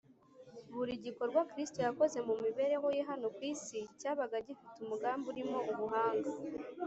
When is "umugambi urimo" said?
4.83-5.57